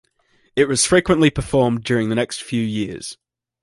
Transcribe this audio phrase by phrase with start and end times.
[0.55, 3.19] It was frequently performed during the next few years.